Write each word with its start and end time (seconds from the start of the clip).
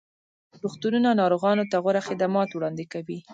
روغتونونه 0.63 1.09
ناروغانو 1.21 1.69
ته 1.71 1.77
غوره 1.83 2.01
خدمات 2.07 2.49
وړاندې 2.53 2.85
کوي. 2.93 3.19